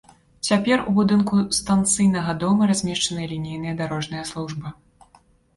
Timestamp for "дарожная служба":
3.83-4.67